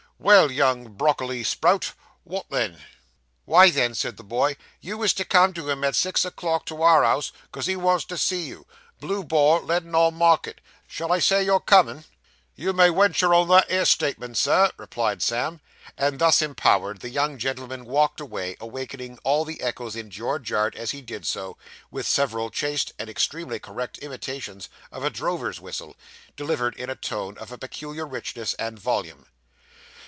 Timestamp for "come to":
5.25-5.67